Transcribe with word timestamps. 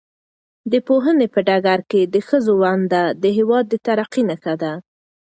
د 0.71 0.73
پوهنې 0.87 1.27
په 1.33 1.39
ډګر 1.47 1.79
کې 1.91 2.01
د 2.13 2.15
ښځو 2.27 2.53
ونډه 2.61 3.03
د 3.23 3.25
هېواد 3.37 3.65
د 3.69 3.73
ترقۍ 3.87 4.21
نښه 4.29 4.53
ده. 4.61 4.73